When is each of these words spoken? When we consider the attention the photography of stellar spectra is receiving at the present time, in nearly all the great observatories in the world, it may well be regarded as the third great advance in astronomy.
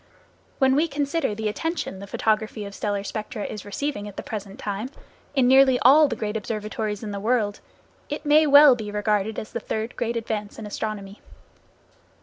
When 0.57 0.75
we 0.75 0.87
consider 0.87 1.35
the 1.35 1.47
attention 1.47 1.99
the 1.99 2.07
photography 2.07 2.65
of 2.65 2.73
stellar 2.73 3.03
spectra 3.03 3.43
is 3.45 3.63
receiving 3.63 4.07
at 4.07 4.17
the 4.17 4.23
present 4.23 4.57
time, 4.57 4.89
in 5.35 5.47
nearly 5.47 5.77
all 5.81 6.07
the 6.07 6.15
great 6.15 6.35
observatories 6.35 7.03
in 7.03 7.11
the 7.11 7.19
world, 7.19 7.59
it 8.09 8.25
may 8.25 8.47
well 8.47 8.75
be 8.75 8.89
regarded 8.89 9.37
as 9.37 9.51
the 9.51 9.59
third 9.59 9.95
great 9.95 10.17
advance 10.17 10.57
in 10.57 10.65
astronomy. 10.65 11.21